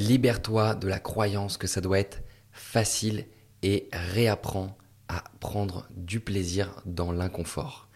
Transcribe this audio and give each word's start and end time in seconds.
Libère-toi 0.00 0.76
de 0.76 0.88
la 0.88 0.98
croyance 0.98 1.58
que 1.58 1.66
ça 1.66 1.82
doit 1.82 1.98
être 1.98 2.22
facile 2.52 3.26
et 3.62 3.86
réapprends 3.92 4.74
à 5.08 5.24
prendre 5.40 5.86
du 5.94 6.20
plaisir 6.20 6.80
dans 6.86 7.12
l'inconfort. 7.12 7.86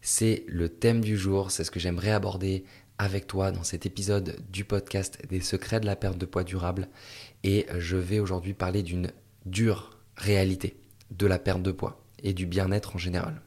C'est 0.00 0.44
le 0.48 0.70
thème 0.70 1.02
du 1.02 1.18
jour, 1.18 1.50
c'est 1.50 1.64
ce 1.64 1.70
que 1.70 1.78
j'aimerais 1.78 2.12
aborder 2.12 2.64
avec 2.96 3.26
toi 3.26 3.52
dans 3.52 3.62
cet 3.62 3.84
épisode 3.84 4.38
du 4.48 4.64
podcast 4.64 5.18
des 5.28 5.42
secrets 5.42 5.80
de 5.80 5.84
la 5.84 5.96
perte 5.96 6.16
de 6.16 6.24
poids 6.24 6.44
durable 6.44 6.88
et 7.44 7.66
je 7.76 7.98
vais 7.98 8.20
aujourd'hui 8.20 8.54
parler 8.54 8.82
d'une 8.82 9.12
dure 9.44 9.98
réalité 10.16 10.80
de 11.10 11.26
la 11.26 11.38
perte 11.38 11.62
de 11.62 11.72
poids 11.72 12.02
et 12.22 12.32
du 12.32 12.46
bien-être 12.46 12.96
en 12.96 12.98
général. 12.98 13.42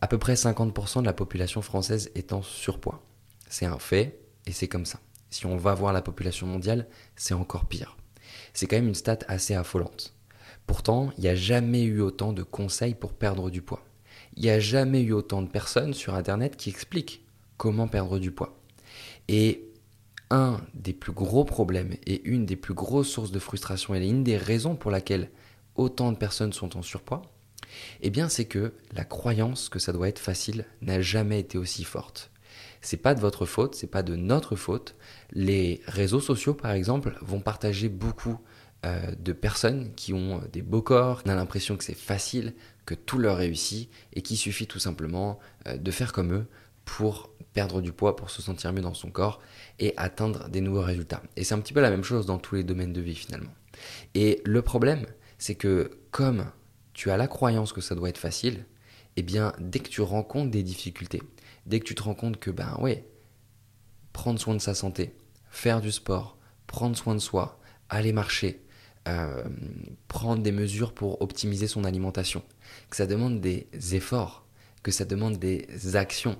À 0.00 0.08
peu 0.08 0.18
près 0.18 0.34
50% 0.34 1.02
de 1.02 1.06
la 1.06 1.12
population 1.12 1.62
française 1.62 2.10
est 2.16 2.32
en 2.32 2.42
surpoids. 2.42 3.06
C'est 3.48 3.66
un 3.66 3.78
fait 3.78 4.18
et 4.46 4.52
c'est 4.52 4.66
comme 4.66 4.84
ça. 4.84 4.98
Si 5.34 5.46
on 5.46 5.56
va 5.56 5.74
voir 5.74 5.92
la 5.92 6.00
population 6.00 6.46
mondiale, 6.46 6.86
c'est 7.16 7.34
encore 7.34 7.66
pire. 7.66 7.96
C'est 8.52 8.68
quand 8.68 8.76
même 8.76 8.86
une 8.86 8.94
stat 8.94 9.18
assez 9.26 9.52
affolante. 9.52 10.14
Pourtant, 10.64 11.10
il 11.18 11.22
n'y 11.22 11.28
a 11.28 11.34
jamais 11.34 11.82
eu 11.82 12.00
autant 12.02 12.32
de 12.32 12.44
conseils 12.44 12.94
pour 12.94 13.14
perdre 13.14 13.50
du 13.50 13.60
poids. 13.60 13.84
Il 14.36 14.44
n'y 14.44 14.50
a 14.50 14.60
jamais 14.60 15.02
eu 15.02 15.12
autant 15.12 15.42
de 15.42 15.48
personnes 15.48 15.92
sur 15.92 16.14
Internet 16.14 16.56
qui 16.56 16.70
expliquent 16.70 17.26
comment 17.56 17.88
perdre 17.88 18.20
du 18.20 18.30
poids. 18.30 18.56
Et 19.26 19.72
un 20.30 20.60
des 20.72 20.92
plus 20.92 21.10
gros 21.10 21.44
problèmes 21.44 21.96
et 22.06 22.22
une 22.22 22.46
des 22.46 22.54
plus 22.54 22.74
grosses 22.74 23.10
sources 23.10 23.32
de 23.32 23.40
frustration 23.40 23.96
et 23.96 24.06
une 24.06 24.22
des 24.22 24.36
raisons 24.36 24.76
pour 24.76 24.92
laquelle 24.92 25.30
autant 25.74 26.12
de 26.12 26.16
personnes 26.16 26.52
sont 26.52 26.76
en 26.76 26.82
surpoids, 26.82 27.22
eh 28.02 28.10
bien 28.10 28.28
c'est 28.28 28.44
que 28.44 28.72
la 28.92 29.04
croyance 29.04 29.68
que 29.68 29.80
ça 29.80 29.92
doit 29.92 30.08
être 30.08 30.20
facile 30.20 30.64
n'a 30.80 31.00
jamais 31.00 31.40
été 31.40 31.58
aussi 31.58 31.82
forte. 31.82 32.30
C'est 32.84 32.98
pas 32.98 33.14
de 33.14 33.20
votre 33.20 33.46
faute, 33.46 33.74
c'est 33.74 33.86
pas 33.86 34.02
de 34.02 34.14
notre 34.14 34.56
faute. 34.56 34.94
Les 35.32 35.80
réseaux 35.86 36.20
sociaux 36.20 36.52
par 36.52 36.72
exemple 36.72 37.16
vont 37.22 37.40
partager 37.40 37.88
beaucoup 37.88 38.38
euh, 38.84 39.12
de 39.18 39.32
personnes 39.32 39.94
qui 39.94 40.12
ont 40.12 40.42
des 40.52 40.60
beaux 40.60 40.82
corps, 40.82 41.22
qui 41.22 41.30
ont 41.30 41.34
l'impression 41.34 41.78
que 41.78 41.84
c'est 41.84 41.96
facile, 41.96 42.52
que 42.84 42.94
tout 42.94 43.18
leur 43.18 43.38
réussit 43.38 43.90
et 44.12 44.20
qu'il 44.20 44.36
suffit 44.36 44.66
tout 44.66 44.78
simplement 44.78 45.38
euh, 45.66 45.78
de 45.78 45.90
faire 45.90 46.12
comme 46.12 46.34
eux 46.34 46.46
pour 46.84 47.30
perdre 47.54 47.80
du 47.80 47.92
poids, 47.92 48.16
pour 48.16 48.28
se 48.28 48.42
sentir 48.42 48.70
mieux 48.74 48.82
dans 48.82 48.92
son 48.92 49.10
corps 49.10 49.40
et 49.78 49.94
atteindre 49.96 50.50
des 50.50 50.60
nouveaux 50.60 50.82
résultats. 50.82 51.22
Et 51.36 51.44
c'est 51.44 51.54
un 51.54 51.60
petit 51.60 51.72
peu 51.72 51.80
la 51.80 51.90
même 51.90 52.04
chose 52.04 52.26
dans 52.26 52.36
tous 52.36 52.56
les 52.56 52.64
domaines 52.64 52.92
de 52.92 53.00
vie 53.00 53.14
finalement. 53.14 53.54
Et 54.14 54.42
le 54.44 54.60
problème, 54.60 55.06
c'est 55.38 55.54
que 55.54 55.90
comme 56.10 56.44
tu 56.92 57.10
as 57.10 57.16
la 57.16 57.28
croyance 57.28 57.72
que 57.72 57.80
ça 57.80 57.94
doit 57.94 58.10
être 58.10 58.18
facile, 58.18 58.66
eh 59.16 59.22
bien, 59.22 59.54
dès 59.58 59.78
que 59.78 59.88
tu 59.88 60.02
rencontres 60.02 60.50
des 60.50 60.62
difficultés, 60.62 61.22
dès 61.66 61.80
que 61.80 61.84
tu 61.84 61.94
te 61.94 62.02
rends 62.02 62.14
compte 62.14 62.38
que, 62.38 62.50
ben 62.50 62.76
ouais, 62.80 63.06
prendre 64.12 64.38
soin 64.38 64.54
de 64.54 64.60
sa 64.60 64.74
santé, 64.74 65.14
faire 65.50 65.80
du 65.80 65.92
sport, 65.92 66.38
prendre 66.66 66.96
soin 66.96 67.14
de 67.14 67.20
soi, 67.20 67.58
aller 67.88 68.12
marcher, 68.12 68.62
euh, 69.08 69.44
prendre 70.08 70.42
des 70.42 70.52
mesures 70.52 70.92
pour 70.92 71.20
optimiser 71.20 71.66
son 71.66 71.84
alimentation, 71.84 72.42
que 72.90 72.96
ça 72.96 73.06
demande 73.06 73.40
des 73.40 73.66
efforts, 73.92 74.46
que 74.82 74.90
ça 74.90 75.04
demande 75.04 75.38
des 75.38 75.96
actions, 75.96 76.38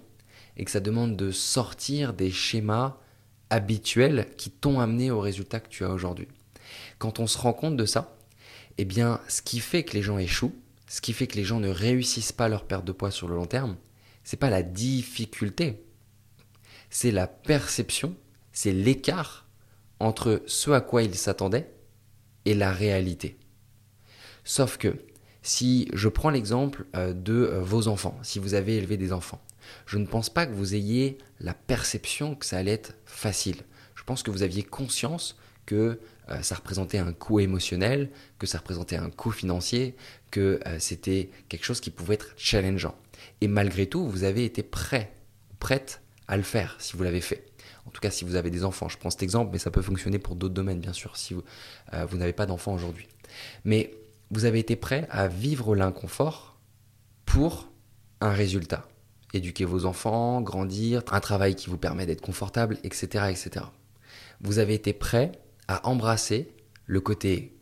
et 0.56 0.64
que 0.64 0.70
ça 0.70 0.80
demande 0.80 1.16
de 1.16 1.30
sortir 1.30 2.14
des 2.14 2.30
schémas 2.30 2.96
habituels 3.50 4.28
qui 4.36 4.50
t'ont 4.50 4.80
amené 4.80 5.10
au 5.10 5.20
résultat 5.20 5.60
que 5.60 5.68
tu 5.68 5.84
as 5.84 5.90
aujourd'hui. 5.90 6.28
Quand 6.98 7.20
on 7.20 7.26
se 7.26 7.38
rend 7.38 7.52
compte 7.52 7.76
de 7.76 7.86
ça, 7.86 8.16
eh 8.78 8.84
bien, 8.84 9.20
ce 9.28 9.42
qui 9.42 9.60
fait 9.60 9.84
que 9.84 9.94
les 9.94 10.02
gens 10.02 10.18
échouent, 10.18 10.54
ce 10.88 11.00
qui 11.00 11.12
fait 11.12 11.26
que 11.26 11.36
les 11.36 11.44
gens 11.44 11.60
ne 11.60 11.68
réussissent 11.68 12.32
pas 12.32 12.48
leur 12.48 12.64
perte 12.64 12.84
de 12.84 12.92
poids 12.92 13.10
sur 13.10 13.28
le 13.28 13.34
long 13.34 13.46
terme, 13.46 13.76
c'est 14.24 14.38
pas 14.38 14.50
la 14.50 14.62
difficulté, 14.62 15.84
c'est 16.90 17.10
la 17.10 17.26
perception, 17.26 18.16
c'est 18.52 18.72
l'écart 18.72 19.46
entre 20.00 20.42
ce 20.46 20.70
à 20.70 20.80
quoi 20.80 21.02
ils 21.02 21.14
s'attendaient 21.14 21.72
et 22.44 22.54
la 22.54 22.72
réalité. 22.72 23.38
Sauf 24.44 24.76
que 24.76 24.96
si 25.42 25.88
je 25.92 26.08
prends 26.08 26.30
l'exemple 26.30 26.86
euh, 26.96 27.12
de 27.12 27.32
euh, 27.32 27.60
vos 27.60 27.88
enfants, 27.88 28.18
si 28.22 28.38
vous 28.38 28.54
avez 28.54 28.76
élevé 28.76 28.96
des 28.96 29.12
enfants, 29.12 29.42
je 29.86 29.98
ne 29.98 30.06
pense 30.06 30.30
pas 30.30 30.46
que 30.46 30.52
vous 30.52 30.74
ayez 30.74 31.18
la 31.40 31.54
perception 31.54 32.34
que 32.34 32.46
ça 32.46 32.58
allait 32.58 32.72
être 32.72 32.94
facile. 33.04 33.62
Je 33.94 34.02
pense 34.04 34.22
que 34.22 34.30
vous 34.30 34.42
aviez 34.42 34.62
conscience 34.62 35.36
que 35.66 36.00
euh, 36.28 36.42
ça 36.42 36.54
représentait 36.54 36.98
un 36.98 37.12
coût 37.12 37.40
émotionnel, 37.40 38.10
que 38.38 38.46
ça 38.46 38.58
représentait 38.58 38.96
un 38.96 39.10
coût 39.10 39.30
financier, 39.30 39.96
que 40.30 40.60
c'était 40.78 41.30
quelque 41.48 41.64
chose 41.64 41.80
qui 41.80 41.90
pouvait 41.90 42.14
être 42.14 42.34
challengeant. 42.36 42.96
Et 43.40 43.48
malgré 43.48 43.86
tout, 43.86 44.06
vous 44.06 44.24
avez 44.24 44.44
été 44.44 44.62
prêt, 44.62 45.12
prête 45.58 46.02
à 46.28 46.36
le 46.36 46.42
faire 46.42 46.76
si 46.78 46.96
vous 46.96 47.02
l'avez 47.02 47.20
fait. 47.20 47.46
En 47.86 47.90
tout 47.90 48.00
cas, 48.00 48.10
si 48.10 48.24
vous 48.24 48.36
avez 48.36 48.50
des 48.50 48.64
enfants, 48.64 48.88
je 48.88 48.96
prends 48.96 49.10
cet 49.10 49.22
exemple, 49.22 49.50
mais 49.52 49.58
ça 49.58 49.70
peut 49.70 49.82
fonctionner 49.82 50.18
pour 50.18 50.36
d'autres 50.36 50.54
domaines, 50.54 50.80
bien 50.80 50.92
sûr, 50.92 51.16
si 51.16 51.34
vous, 51.34 51.42
euh, 51.92 52.06
vous 52.06 52.16
n'avez 52.16 52.32
pas 52.32 52.46
d'enfants 52.46 52.74
aujourd'hui. 52.74 53.08
Mais 53.64 53.94
vous 54.30 54.46
avez 54.46 54.58
été 54.58 54.76
prêt 54.76 55.06
à 55.10 55.28
vivre 55.28 55.76
l'inconfort 55.76 56.58
pour 57.26 57.70
un 58.20 58.30
résultat. 58.30 58.88
Éduquer 59.34 59.64
vos 59.64 59.84
enfants, 59.84 60.40
grandir, 60.40 61.02
un 61.10 61.20
travail 61.20 61.56
qui 61.56 61.68
vous 61.68 61.76
permet 61.76 62.06
d'être 62.06 62.20
confortable, 62.20 62.78
etc., 62.84 63.26
etc. 63.30 63.66
Vous 64.40 64.58
avez 64.58 64.74
été 64.74 64.92
prêt 64.92 65.32
à 65.68 65.86
embrasser 65.88 66.54
le 66.86 67.00
côté 67.00 67.58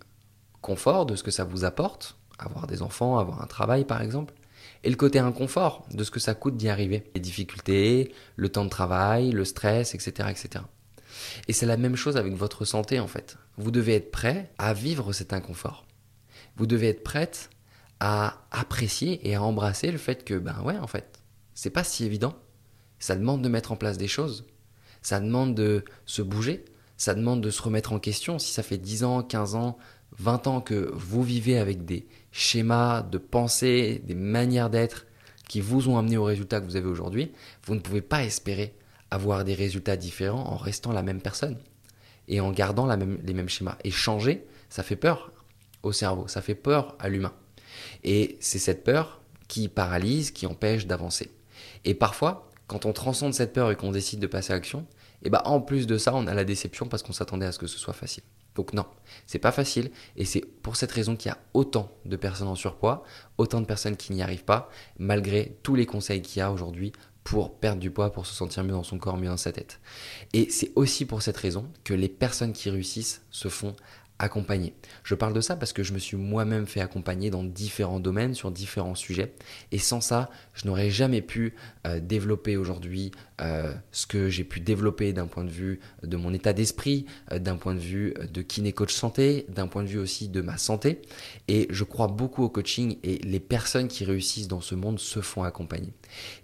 confort 0.61 1.07
de 1.07 1.17
ce 1.17 1.23
que 1.23 1.31
ça 1.31 1.45
vous 1.45 1.65
apporte, 1.65 2.17
avoir 2.39 2.67
des 2.67 2.83
enfants, 2.83 3.19
avoir 3.19 3.43
un 3.43 3.47
travail 3.47 3.85
par 3.85 4.03
exemple, 4.03 4.35
et 4.85 4.91
le 4.91 4.97
côté 4.97 5.19
inconfort 5.19 5.87
de 5.93 6.05
ce 6.05 6.11
que 6.11 6.21
ça 6.21 6.35
coûte 6.35 6.57
d'y 6.57 6.69
arriver. 6.69 7.05
Les 7.15 7.21
difficultés, 7.21 8.13
le 8.37 8.49
temps 8.49 8.65
de 8.65 8.71
travail, 8.71 9.31
le 9.31 9.45
stress, 9.45 9.95
etc. 9.95 10.29
etc. 10.31 10.65
Et 11.49 11.53
c'est 11.53 11.67
la 11.67 11.77
même 11.77 11.97
chose 11.97 12.17
avec 12.17 12.35
votre 12.35 12.65
santé 12.65 13.01
en 13.01 13.07
fait. 13.07 13.37
Vous 13.57 13.71
devez 13.71 13.95
être 13.95 14.11
prêt 14.11 14.51
à 14.59 14.75
vivre 14.75 15.13
cet 15.13 15.33
inconfort. 15.33 15.87
Vous 16.57 16.67
devez 16.67 16.89
être 16.89 17.05
prête 17.05 17.51
à 18.01 18.45
apprécier 18.51 19.27
et 19.29 19.35
à 19.35 19.43
embrasser 19.43 19.93
le 19.93 19.99
fait 19.99 20.25
que, 20.25 20.35
ben 20.35 20.61
ouais, 20.65 20.79
en 20.79 20.87
fait, 20.87 21.21
c'est 21.55 21.71
pas 21.71 21.85
si 21.85 22.05
évident. 22.05 22.35
Ça 22.99 23.15
demande 23.17 23.43
de 23.43 23.49
mettre 23.49 23.73
en 23.73 23.77
place 23.77 23.99
des 23.99 24.09
choses. 24.09 24.47
Ça 25.03 25.21
demande 25.21 25.55
de 25.55 25.85
se 26.07 26.23
bouger 26.23 26.65
ça 27.03 27.15
demande 27.15 27.41
de 27.41 27.51
se 27.51 27.61
remettre 27.61 27.93
en 27.93 27.99
question. 27.99 28.39
Si 28.39 28.53
ça 28.53 28.63
fait 28.63 28.79
10 28.79 29.03
ans, 29.03 29.23
15 29.25 29.57
ans, 29.57 29.77
20 30.19 30.47
ans 30.47 30.61
que 30.61 30.91
vous 30.95 31.23
vivez 31.23 31.59
avec 31.59 31.85
des 31.85 32.07
schémas 32.31 33.03
de 33.03 33.19
pensée, 33.19 34.03
des 34.05 34.15
manières 34.15 34.71
d'être 34.71 35.07
qui 35.49 35.61
vous 35.61 35.89
ont 35.89 35.99
amené 35.99 36.17
au 36.17 36.25
résultat 36.25 36.61
que 36.61 36.67
vous 36.67 36.77
avez 36.77 36.89
aujourd'hui, 36.89 37.33
vous 37.67 37.75
ne 37.75 37.81
pouvez 37.81 38.01
pas 38.01 38.25
espérer 38.25 38.75
avoir 39.11 39.45
des 39.45 39.55
résultats 39.55 39.97
différents 39.97 40.45
en 40.45 40.57
restant 40.57 40.93
la 40.93 41.03
même 41.03 41.21
personne 41.21 41.59
et 42.29 42.41
en 42.41 42.53
gardant 42.53 42.87
les 42.87 43.35
mêmes 43.35 43.49
schémas. 43.49 43.77
Et 43.85 43.91
changer, 43.91 44.47
ça 44.71 44.83
fait 44.83 44.97
peur 44.97 45.33
au 45.83 45.93
cerveau, 45.93 46.29
ça 46.29 46.41
fait 46.41 46.55
peur 46.55 46.97
à 46.99 47.09
l'humain. 47.09 47.35
Et 48.05 48.39
c'est 48.41 48.59
cette 48.59 48.85
peur 48.85 49.21
qui 49.49 49.69
paralyse, 49.69 50.31
qui 50.31 50.47
empêche 50.47 50.87
d'avancer. 50.87 51.31
Et 51.85 51.95
parfois, 51.95 52.51
quand 52.67 52.87
on 52.87 52.93
transcende 52.93 53.35
cette 53.35 53.53
peur 53.53 53.71
et 53.71 53.77
qu'on 53.77 53.93
décide 53.93 54.21
de 54.21 54.27
passer 54.27 54.53
à 54.53 54.57
l'action, 54.57 54.87
et 55.23 55.31
bah 55.31 55.43
en 55.45 55.61
plus 55.61 55.87
de 55.87 55.99
ça, 55.99 56.15
on 56.15 56.27
a 56.27 56.35
la 56.35 56.45
déception 56.45 56.87
parce 56.87 57.03
qu'on 57.03 57.13
s'attendait 57.13 57.47
à 57.47 57.53
ce 57.53 57.59
que 57.59 57.67
ce 57.67 57.79
soit 57.79 57.93
facile. 57.93 58.25
Donc 58.55 58.73
non, 58.73 58.87
c'est 59.27 59.39
pas 59.39 59.53
facile 59.53 59.91
et 60.17 60.25
c'est 60.25 60.41
pour 60.41 60.77
cette 60.77 60.93
raison 60.93 61.17
qu'il 61.17 61.31
y 61.31 61.33
a 61.33 61.39
autant 61.55 61.91
de 62.05 62.17
personnes 62.17 62.49
en 62.49 62.55
surpoids, 62.55 63.03
autant 63.39 63.61
de 63.61 63.67
personnes 63.67 63.97
qui 63.97 64.13
n'y 64.13 64.23
arrivent 64.23 64.45
pas, 64.45 64.69
malgré 64.99 65.57
tous 65.63 65.75
les 65.75 65.87
conseils 65.87 66.23
qu'il 66.23 66.41
y 66.41 66.43
a 66.43 66.53
aujourd'hui 66.53 66.93
pour 67.25 67.59
perdre 67.59 67.81
du 67.81 67.91
poids, 67.91 68.13
pour 68.13 68.27
se 68.27 68.35
sentir 68.35 68.65
mieux 68.65 68.73
dans 68.73 68.83
son 68.83 68.99
corps, 68.99 69.17
mieux 69.17 69.29
dans 69.29 69.37
sa 69.37 69.53
tête. 69.53 69.81
Et 70.33 70.51
c'est 70.51 70.73
aussi 70.75 71.05
pour 71.05 71.23
cette 71.23 71.37
raison 71.37 71.71
que 71.85 71.95
les 71.95 72.09
personnes 72.09 72.53
qui 72.53 72.69
réussissent 72.69 73.23
se 73.31 73.49
font 73.49 73.77
accompagner. 74.23 74.73
Je 75.03 75.15
parle 75.15 75.35
de 75.35 75.41
ça 75.41 75.57
parce 75.57 75.73
que 75.73 75.83
je 75.83 75.93
me 75.93 75.99
suis 75.99 76.17
moi-même 76.17 76.67
fait 76.67 76.81
accompagner 76.81 77.29
dans 77.29 77.43
différents 77.43 77.99
domaines, 77.99 78.35
sur 78.35 78.53
différents 78.53 78.95
sujets. 78.95 79.33
Et 79.73 79.79
sans 79.79 80.01
ça, 80.01 80.31
je 80.55 80.67
n'aurais 80.67 80.91
jamais 80.91 81.23
pu 81.23 81.55
euh, 81.87 81.99
développer 82.01 82.57
aujourd'hui 82.57 83.11
euh, 83.41 83.75
ce 83.91 84.07
que 84.07 84.29
j'ai 84.29 84.45
pu 84.45 84.61
développer 84.61 85.13
d'un 85.13 85.27
point 85.27 85.43
de 85.43 85.51
vue 85.51 85.81
de 86.05 86.17
mon 86.17 86.33
état 86.33 86.53
d'esprit, 86.53 87.07
euh, 87.33 87.41
d'un 87.41 87.57
point 87.57 87.75
de 87.75 87.81
vue 87.81 88.15
de 88.33 88.43
kiné 88.43 88.73
coach 88.73 88.95
santé, 88.95 89.45
d'un 89.49 89.67
point 89.67 89.83
de 89.83 89.89
vue 89.89 89.99
aussi 89.99 90.29
de 90.29 90.41
ma 90.41 90.57
santé. 90.57 91.03
Et 91.49 91.67
je 91.71 91.83
crois 91.83 92.07
beaucoup 92.07 92.45
au 92.45 92.49
coaching 92.49 92.99
et 93.03 93.19
les 93.19 93.41
personnes 93.41 93.89
qui 93.89 94.05
réussissent 94.05 94.49
dans 94.49 94.61
ce 94.61 94.77
monde 94.77 95.01
se 95.01 95.21
font 95.21 95.43
accompagner. 95.43 95.93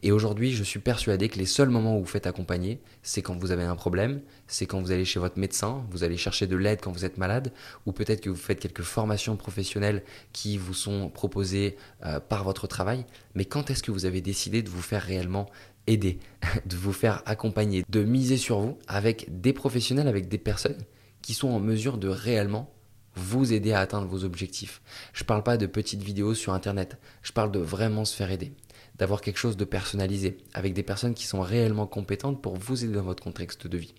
Et 0.03 0.11
aujourd'hui, 0.11 0.53
je 0.53 0.65
suis 0.65 0.81
persuadé 0.81 1.29
que 1.29 1.39
les 1.39 1.47
seuls 1.47 1.69
moments 1.69 1.97
où 1.97 2.01
vous 2.01 2.07
faites 2.07 2.27
accompagner, 2.27 2.81
c'est 3.03 3.23
quand 3.23 3.37
vous 3.37 3.53
avez 3.53 3.63
un 3.63 3.77
problème, 3.77 4.21
c'est 4.49 4.67
quand 4.67 4.81
vous 4.81 4.91
allez 4.91 5.05
chez 5.05 5.21
votre 5.21 5.39
médecin, 5.39 5.85
vous 5.91 6.03
allez 6.03 6.17
chercher 6.17 6.47
de 6.47 6.57
l'aide 6.57 6.81
quand 6.83 6.91
vous 6.91 7.05
êtes 7.05 7.19
malade, 7.19 7.53
ou 7.87 7.93
peut-être 7.93 8.21
que 8.21 8.31
vous 8.31 8.37
faites 8.37 8.61
quelques 8.61 8.83
formations 8.83 9.37
professionnelles 9.37 10.03
qui 10.33 10.59
vous 10.59 10.75
sont 10.75 11.09
proposées 11.09 11.77
euh, 12.05 12.21
par 12.21 12.45
votre 12.45 12.67
travail. 12.67 13.05
Mais 13.35 13.45
quand 13.45 13.71
est-ce 13.71 13.83
que 13.83 13.91
vous 13.91 14.05
avez 14.05 14.21
décidé 14.21 14.63
de 14.63 14.69
vous 14.69 14.83
faire 14.83 15.03
réellement 15.03 15.47
aider, 15.87 16.19
de 16.67 16.77
vous 16.77 16.93
faire 16.93 17.23
accompagner, 17.27 17.85
de 17.89 18.05
miser 18.05 18.37
sur 18.37 18.61
vous 18.61 18.79
avec 18.87 19.41
des 19.41 19.53
professionnels, 19.53 20.09
avec 20.09 20.29
des 20.29 20.39
personnes 20.39 20.79
qui 21.23 21.35
sont 21.35 21.49
en 21.49 21.61
mesure 21.61 21.99
de 21.99 22.09
réellement 22.09 22.73
vous 23.15 23.53
aider 23.53 23.73
à 23.73 23.81
atteindre 23.81 24.07
vos 24.07 24.25
objectifs? 24.25 24.81
Je 25.13 25.25
ne 25.25 25.27
parle 25.27 25.43
pas 25.43 25.57
de 25.57 25.67
petites 25.67 26.03
vidéos 26.03 26.35
sur 26.35 26.53
Internet, 26.53 26.99
je 27.23 27.33
parle 27.33 27.51
de 27.51 27.59
vraiment 27.59 28.05
se 28.05 28.15
faire 28.15 28.31
aider 28.31 28.53
d'avoir 28.99 29.21
quelque 29.21 29.39
chose 29.39 29.57
de 29.57 29.65
personnalisé, 29.65 30.39
avec 30.55 30.75
des 30.75 30.83
personnes 30.83 31.15
qui 31.15 31.27
sont 31.27 31.41
réellement 31.41 31.87
compétentes 31.87 32.43
pour 32.43 32.57
vous 32.57 32.85
aider 32.85 32.95
dans 32.95 33.03
votre 33.03 33.23
contexte 33.23 33.67
de 33.67 33.79
vie. 33.79 33.95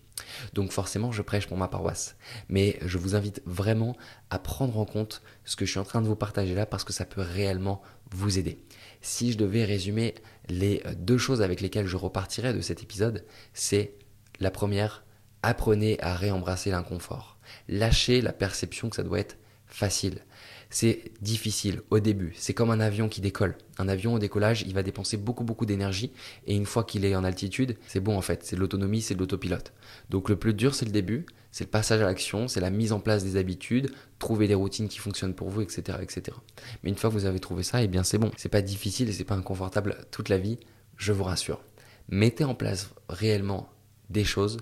Donc 0.54 0.72
forcément, 0.72 1.12
je 1.12 1.22
prêche 1.22 1.48
pour 1.48 1.58
ma 1.58 1.68
paroisse. 1.68 2.16
Mais 2.50 2.78
je 2.86 2.98
vous 2.98 3.16
invite 3.16 3.42
vraiment 3.46 3.96
à 4.30 4.40
prendre 4.40 4.78
en 4.78 4.86
compte 4.86 5.22
ce 5.46 5.56
que 5.56 5.66
je 5.66 5.72
suis 5.72 5.80
en 5.80 5.86
train 5.86 6.02
de 6.02 6.08
vous 6.08 6.16
partager 6.16 6.56
là 6.56 6.66
parce 6.66 6.84
que 6.84 6.94
ça 6.94 7.06
peut 7.06 7.22
réellement 7.22 7.82
vous 8.12 8.38
aider. 8.38 8.64
Si 9.02 9.32
je 9.32 9.38
devais 9.38 9.64
résumer 9.64 10.16
les 10.50 10.84
deux 10.98 11.18
choses 11.18 11.42
avec 11.42 11.62
lesquelles 11.62 11.88
je 11.88 11.96
repartirais 11.96 12.54
de 12.54 12.62
cet 12.62 12.84
épisode, 12.84 13.26
c'est 13.54 13.94
la 14.40 14.52
première, 14.52 15.06
apprenez 15.44 16.00
à 16.02 16.16
réembrasser 16.16 16.72
l'inconfort. 16.72 17.38
Lâchez 17.68 18.22
la 18.22 18.34
perception 18.34 18.90
que 18.90 18.96
ça 18.96 19.04
doit 19.04 19.20
être 19.20 19.38
facile. 19.66 20.26
C'est 20.72 21.12
difficile 21.22 21.82
au 21.90 22.00
début. 22.00 22.34
C'est 22.36 22.54
comme 22.54 22.70
un 22.70 22.80
avion 22.80 23.10
qui 23.10 23.22
décolle. 23.22 23.58
Un 23.80 23.88
avion 23.88 24.14
au 24.14 24.20
décollage, 24.20 24.62
il 24.62 24.74
va 24.76 24.84
dépenser 24.84 25.18
beaucoup 25.18 25.44
beaucoup 25.44 25.66
d'énergie 25.66 26.12
et 26.46 26.56
une 26.56 26.68
fois 26.68 26.84
qu'il 26.84 27.06
est 27.06 27.16
en 27.16 27.24
altitude, 27.24 27.76
c'est 27.88 28.00
bon 28.00 28.16
en 28.16 28.22
fait. 28.22 28.44
C'est 28.44 28.56
de 28.56 28.62
l'autonomie, 28.62 29.02
c'est 29.02 29.16
de 29.16 29.20
l'autopilote. 29.20 29.74
Donc 30.12 30.30
le 30.30 30.36
plus 30.36 30.54
dur, 30.54 30.76
c'est 30.76 30.86
le 30.86 30.92
début, 30.92 31.26
c'est 31.52 31.64
le 31.64 31.72
passage 31.72 32.02
à 32.02 32.06
l'action, 32.06 32.48
c'est 32.48 32.60
la 32.60 32.70
mise 32.70 32.92
en 32.92 33.00
place 33.00 33.24
des 33.24 33.36
habitudes, 33.36 33.92
trouver 34.20 34.48
des 34.48 34.54
routines 34.54 34.88
qui 34.88 35.00
fonctionnent 35.00 35.34
pour 35.34 35.50
vous, 35.50 35.62
etc., 35.62 35.98
etc. 36.02 36.38
Mais 36.84 36.92
une 36.92 36.96
fois 36.96 37.10
que 37.10 37.16
vous 37.16 37.26
avez 37.26 37.40
trouvé 37.40 37.64
ça, 37.64 37.82
eh 37.82 37.88
bien 37.88 38.04
c'est 38.04 38.20
bon. 38.20 38.30
C'est 38.38 38.50
pas 38.50 38.62
difficile 38.62 39.10
et 39.10 39.14
c'est 39.14 39.24
pas 39.24 39.36
inconfortable 39.36 39.98
toute 40.12 40.30
la 40.30 40.38
vie, 40.38 40.60
je 40.98 41.14
vous 41.14 41.24
rassure. 41.24 41.64
Mettez 42.10 42.44
en 42.44 42.54
place 42.54 42.92
réellement 43.08 43.70
des 44.12 44.24
choses, 44.24 44.58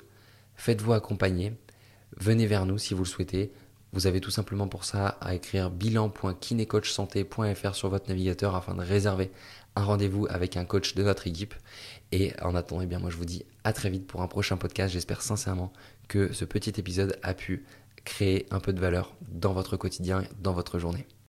faites-vous 0.56 0.94
accompagner, 0.94 1.54
venez 2.16 2.46
vers 2.46 2.66
nous 2.66 2.78
si 2.78 2.94
vous 2.94 3.04
le 3.04 3.10
souhaitez. 3.10 3.52
Vous 3.98 4.06
avez 4.06 4.22
tout 4.22 4.30
simplement 4.30 4.68
pour 4.68 4.84
ça 4.84 5.18
à 5.22 5.34
écrire 5.34 5.72
bilan.kinecoachsanté.fr 5.72 7.74
sur 7.74 7.90
votre 7.90 8.10
navigateur 8.10 8.56
afin 8.56 8.76
de 8.76 8.84
réserver 8.84 9.32
un 9.76 9.84
rendez-vous 9.84 10.28
avec 10.30 10.56
un 10.56 10.66
coach 10.66 10.94
de 10.94 11.02
notre 11.02 11.26
équipe. 11.26 11.56
Et 12.12 12.32
en 12.44 12.54
attendant, 12.54 12.84
eh 12.84 12.86
bien 12.86 13.00
moi 13.00 13.10
je 13.10 13.18
vous 13.18 13.26
dis 13.26 13.44
à 13.64 13.74
très 13.74 13.90
vite 13.90 14.06
pour 14.06 14.22
un 14.22 14.28
prochain 14.28 14.56
podcast. 14.56 14.94
J'espère 14.94 15.24
sincèrement 15.24 15.74
que 16.08 16.32
ce 16.32 16.46
petit 16.46 16.80
épisode 16.80 17.18
a 17.24 17.34
pu 17.34 17.66
créer 18.06 18.46
un 18.52 18.60
peu 18.60 18.72
de 18.72 18.80
valeur 18.80 19.16
dans 19.30 19.54
votre 19.54 19.78
quotidien, 19.78 20.26
dans 20.44 20.54
votre 20.54 20.78
journée. 20.78 21.08